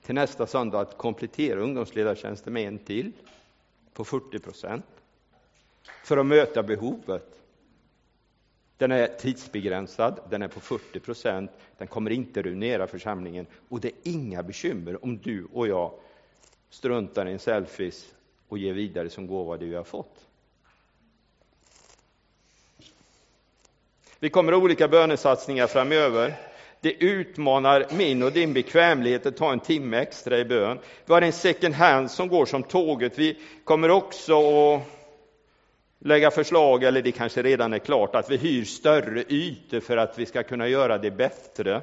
till 0.02 0.14
nästa 0.14 0.46
söndag 0.46 0.80
att 0.80 0.98
komplettera 0.98 1.60
ungdomsledartjänsten 1.60 2.52
med 2.52 2.68
en 2.68 2.78
till 2.78 3.12
på 3.92 4.04
40 4.04 4.38
procent 4.38 4.84
för 6.04 6.16
att 6.16 6.26
möta 6.26 6.62
behovet. 6.62 7.40
Den 8.76 8.92
är 8.92 9.06
tidsbegränsad, 9.06 10.20
den 10.30 10.42
är 10.42 10.48
på 10.48 10.60
40 10.60 11.00
procent, 11.00 11.50
den 11.78 11.88
kommer 11.88 12.10
inte 12.10 12.42
ruinera 12.42 12.86
församlingen 12.86 13.46
och 13.68 13.80
det 13.80 13.88
är 13.88 13.94
inga 14.02 14.42
bekymmer 14.42 15.04
om 15.04 15.18
du 15.18 15.46
och 15.52 15.68
jag 15.68 15.92
struntar 16.70 17.26
i 17.28 17.32
en 17.32 17.38
selfies 17.38 18.14
och 18.48 18.58
ger 18.58 18.72
vidare 18.72 19.10
som 19.10 19.26
gåva 19.26 19.56
det 19.56 19.66
vi 19.66 19.74
har 19.74 19.84
fått. 19.84 20.25
Vi 24.20 24.30
kommer 24.30 24.52
ha 24.52 24.60
olika 24.60 24.88
bönesatsningar 24.88 25.66
framöver. 25.66 26.34
Det 26.80 26.92
utmanar 26.92 27.86
min 27.90 28.22
och 28.22 28.32
din 28.32 28.52
bekvämlighet 28.52 29.26
att 29.26 29.36
ta 29.36 29.52
en 29.52 29.60
timme 29.60 29.98
extra 29.98 30.38
i 30.38 30.44
bön. 30.44 30.78
Vi 31.06 31.14
har 31.14 31.22
en 31.22 31.32
second 31.32 31.74
hand 31.74 32.10
som 32.10 32.28
går 32.28 32.46
som 32.46 32.62
tåget. 32.62 33.18
Vi 33.18 33.38
kommer 33.64 33.90
också 33.90 34.34
att 34.74 34.82
lägga 35.98 36.30
förslag, 36.30 36.84
eller 36.84 37.02
det 37.02 37.12
kanske 37.12 37.42
redan 37.42 37.72
är 37.72 37.78
klart, 37.78 38.14
att 38.14 38.30
vi 38.30 38.36
hyr 38.36 38.64
större 38.64 39.24
ytor 39.28 39.80
för 39.80 39.96
att 39.96 40.18
vi 40.18 40.26
ska 40.26 40.42
kunna 40.42 40.68
göra 40.68 40.98
det 40.98 41.10
bättre. 41.10 41.80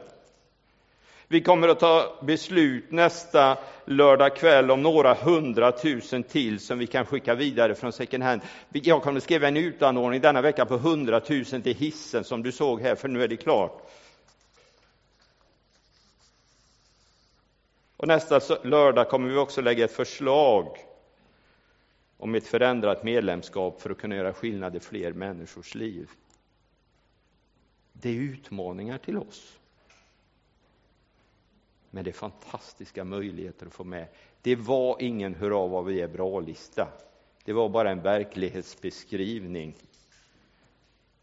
Vi 1.34 1.42
kommer 1.42 1.68
att 1.68 1.80
ta 1.80 2.20
beslut 2.22 2.92
nästa 2.92 3.58
lördag 3.86 4.36
kväll 4.36 4.72
om 4.72 4.82
några 4.82 5.14
hundratusen 5.14 6.24
till 6.24 6.60
som 6.60 6.80
vi 6.80 6.88
kan 6.88 7.06
skicka 7.06 7.36
vidare 7.36 7.76
från 7.76 7.92
second 7.94 8.24
hand. 8.24 8.42
Jag 8.70 9.04
kommer 9.04 9.18
att 9.18 9.24
skriva 9.24 9.48
en 9.48 9.58
utanordning 9.58 10.22
denna 10.22 10.42
vecka 10.42 10.66
på 10.66 10.78
hundratusen 10.78 11.62
till 11.62 11.76
hissen 11.76 12.24
som 12.24 12.44
du 12.44 12.52
såg 12.52 12.82
här, 12.82 12.96
för 12.96 13.08
nu 13.08 13.24
är 13.24 13.28
det 13.28 13.38
klart. 13.38 13.90
Och 17.98 18.08
nästa 18.08 18.40
lördag 18.64 19.10
kommer 19.10 19.30
vi 19.30 19.38
också 19.38 19.62
lägga 19.62 19.86
ett 19.86 19.96
förslag 19.96 20.78
om 22.18 22.36
ett 22.36 22.48
förändrat 22.48 23.04
medlemskap 23.04 23.82
för 23.82 23.90
att 23.90 23.98
kunna 23.98 24.16
göra 24.16 24.34
skillnad 24.34 24.76
i 24.76 24.80
fler 24.80 25.14
människors 25.14 25.76
liv. 25.76 26.10
Det 27.94 28.10
är 28.10 28.14
utmaningar 28.14 28.98
till 28.98 29.18
oss. 29.18 29.60
Men 31.96 32.04
det 32.04 32.10
är 32.10 32.14
fantastiska 32.14 33.04
möjligheter 33.04 33.66
att 33.66 33.74
få 33.74 33.84
med. 33.84 34.08
Det 34.42 34.56
var 34.56 34.98
ingen 35.00 35.36
hurra 35.36 35.68
vad 35.68 35.86
vi 35.86 36.02
är 36.02 36.08
bra-lista. 36.08 36.88
Det 37.46 37.54
var 37.54 37.70
bara 37.70 37.92
en 37.92 38.02
verklighetsbeskrivning. 38.02 39.76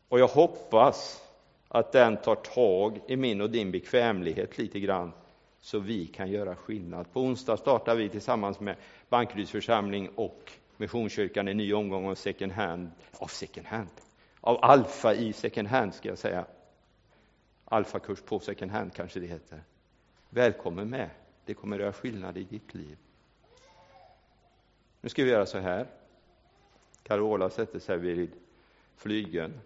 Och 0.09 0.21
jag 0.21 0.29
hoppas 0.29 1.23
att 1.69 1.93
den 1.93 2.17
tar 2.17 2.35
tag 2.35 3.01
i 3.07 3.17
min 3.17 3.41
och 3.41 3.51
din 3.51 3.71
bekvämlighet 3.71 4.59
lite 4.59 4.81
grann 4.81 5.13
så 5.61 5.79
vi 5.79 6.07
kan 6.07 6.31
göra 6.31 6.57
skillnad. 6.57 7.13
På 7.13 7.21
onsdag 7.21 7.57
startar 7.57 7.95
vi 7.95 8.09
tillsammans 8.09 8.61
med 8.61 8.77
Bankeryds 9.09 9.51
församling 9.51 10.09
och 10.15 10.53
Missionskyrkan 10.77 11.49
en 11.49 11.57
ny 11.57 11.75
omgång 11.75 12.07
av 12.07 12.15
second 12.15 12.53
hand, 12.53 12.91
av 13.13 13.27
second 13.27 13.67
hand, 13.67 13.89
av 14.41 14.59
alfa 14.65 15.15
i 15.15 15.33
second 15.33 15.69
hand 15.69 15.95
ska 15.95 16.09
jag 16.09 16.19
säga. 16.19 16.45
Alfakurs 17.65 18.23
på 18.23 18.39
second 18.39 18.71
hand 18.71 18.95
kanske 18.95 19.21
det 19.21 19.27
heter. 19.27 19.63
Välkommen 20.33 20.91
med, 20.91 21.11
det 21.45 21.55
kommer 21.55 21.77
att 21.77 21.83
göra 21.83 21.93
skillnad 21.93 22.39
i 22.39 22.45
ditt 22.45 22.75
liv. 22.75 22.97
Nu 25.01 25.09
ska 25.09 25.25
vi 25.25 25.31
göra 25.31 25.47
så 25.47 25.59
här. 25.59 25.87
Carola 27.03 27.51
sätter 27.51 27.79
sig 27.79 27.99
vid 27.99 28.31
flygeln. 28.97 29.61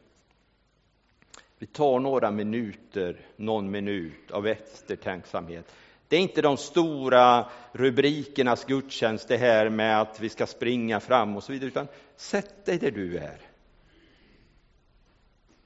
Vi 1.58 1.66
tar 1.66 2.00
några 2.00 2.30
minuter, 2.30 3.26
någon 3.36 3.70
minut 3.70 4.30
av 4.30 4.46
eftertänksamhet. 4.46 5.74
Det 6.08 6.16
är 6.16 6.20
inte 6.20 6.42
de 6.42 6.56
stora 6.56 7.50
rubrikernas 7.72 8.64
gudstjänst 8.64 9.28
det 9.28 9.36
här 9.36 9.70
med 9.70 10.00
att 10.00 10.20
vi 10.20 10.28
ska 10.28 10.46
springa 10.46 11.00
fram 11.00 11.36
och 11.36 11.44
så 11.44 11.52
vidare, 11.52 11.68
utan 11.68 11.88
sätt 12.16 12.64
dig 12.64 12.78
där 12.78 12.90
du 12.90 13.18
är. 13.18 13.38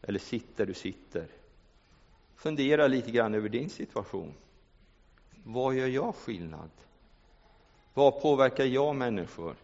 Eller 0.03 0.19
sitt 0.19 0.57
där 0.57 0.67
du 0.67 0.75
sitter. 0.75 1.27
Fundera 2.37 2.87
lite 2.87 3.11
grann 3.11 3.35
över 3.35 3.49
din 3.49 3.71
situation. 3.71 4.35
Vad 5.45 5.75
gör 5.75 5.87
jag 5.87 6.15
skillnad? 6.15 6.71
Vad 7.95 8.23
påverkar 8.23 8.65
jag 8.65 8.97
människor? 8.97 9.57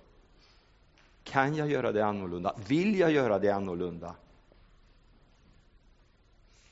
Kan 1.25 1.57
jag 1.57 1.71
göra 1.71 1.93
det 1.93 2.05
annorlunda? 2.05 2.55
Vill 2.69 2.99
jag 2.99 3.11
göra 3.11 3.39
det 3.39 3.51
annorlunda? 3.51 4.15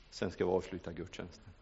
Sen 0.09 0.31
ska 0.31 0.45
vi 0.45 0.51
avsluta 0.51 0.91
gudstjänsten. 0.91 1.53